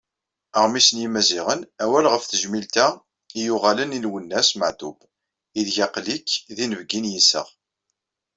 Aɣmis 0.57 0.87
n 0.91 0.97
Yimaziɣen: 1.01 1.61
"Awal 1.83 2.05
ɣef 2.11 2.23
tejmilt-a 2.25 2.87
i 3.39 3.41
yuɣalen 3.45 3.95
i 3.97 3.99
Lwennas 4.05 4.49
MeƐtub, 4.59 4.97
ideg 5.59 5.77
aql-ik 5.85 6.29
d 6.55 6.57
inebgi 6.63 6.99
n 7.01 7.11
yiseɣ". 7.13 7.47